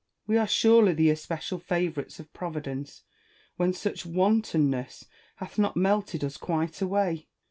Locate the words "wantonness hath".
4.03-5.59